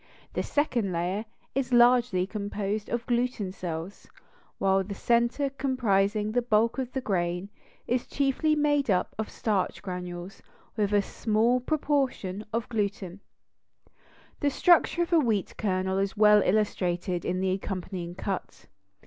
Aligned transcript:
The 0.33 0.41
second 0.41 0.91
layer 0.91 1.25
is 1.53 1.71
largely 1.71 2.25
composed 2.25 2.89
of 2.89 3.05
gluten 3.05 3.51
cells; 3.51 4.07
while 4.57 4.83
the 4.83 4.95
center 4.95 5.51
comprising 5.51 6.31
the 6.31 6.41
bulk 6.41 6.79
of 6.79 6.91
the 6.91 7.01
grain, 7.01 7.49
is 7.85 8.07
chiefly 8.07 8.55
made 8.55 8.89
up 8.89 9.13
of 9.19 9.29
starch 9.29 9.83
granules 9.83 10.41
with 10.75 10.91
a 10.91 11.03
small 11.03 11.59
proportion 11.59 12.43
of 12.51 12.67
gluten. 12.67 13.19
The 14.39 14.49
structure 14.49 15.03
of 15.03 15.13
a 15.13 15.19
wheat 15.19 15.55
kernel 15.55 15.99
is 15.99 16.17
well 16.17 16.41
illustrated 16.41 17.23
in 17.23 17.39
the 17.39 17.51
accompanying 17.51 18.15
cut. 18.15 18.65